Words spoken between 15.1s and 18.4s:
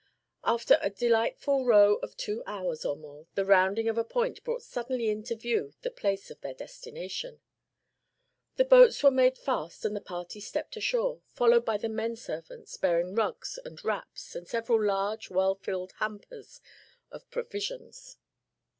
well filled hampers of provisions.